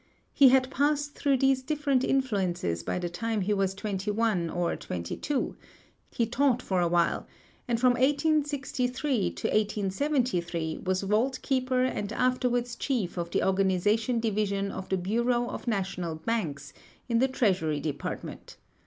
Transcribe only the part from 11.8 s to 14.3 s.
and afterwards chief of the organization